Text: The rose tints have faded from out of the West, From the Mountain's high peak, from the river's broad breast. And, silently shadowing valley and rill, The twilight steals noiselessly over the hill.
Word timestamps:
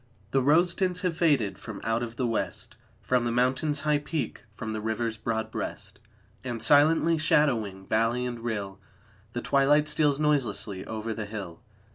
The 0.31 0.41
rose 0.41 0.73
tints 0.73 1.01
have 1.01 1.15
faded 1.15 1.59
from 1.59 1.79
out 1.83 2.01
of 2.01 2.15
the 2.15 2.25
West, 2.25 2.75
From 3.03 3.23
the 3.23 3.31
Mountain's 3.31 3.81
high 3.81 3.99
peak, 3.99 4.45
from 4.55 4.73
the 4.73 4.81
river's 4.81 5.15
broad 5.15 5.51
breast. 5.51 5.99
And, 6.43 6.59
silently 6.59 7.19
shadowing 7.19 7.85
valley 7.85 8.25
and 8.25 8.39
rill, 8.39 8.79
The 9.33 9.43
twilight 9.43 9.87
steals 9.87 10.19
noiselessly 10.19 10.87
over 10.87 11.13
the 11.13 11.27
hill. 11.27 11.61